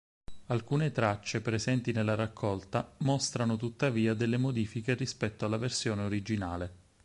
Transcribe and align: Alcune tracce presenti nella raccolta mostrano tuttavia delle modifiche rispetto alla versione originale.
Alcune 0.47 0.89
tracce 0.91 1.41
presenti 1.41 1.91
nella 1.91 2.15
raccolta 2.15 2.91
mostrano 3.01 3.55
tuttavia 3.55 4.15
delle 4.15 4.37
modifiche 4.37 4.95
rispetto 4.95 5.45
alla 5.45 5.57
versione 5.57 6.01
originale. 6.01 6.73